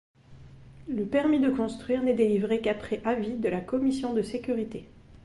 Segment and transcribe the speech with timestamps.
[0.87, 4.89] Le permis de construire n'est délivré qu'après avis de la commission de sécurité.